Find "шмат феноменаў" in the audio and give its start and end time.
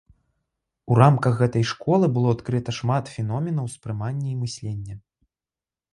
2.79-3.63